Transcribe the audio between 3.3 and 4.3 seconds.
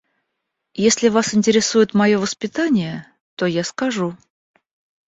то я скажу.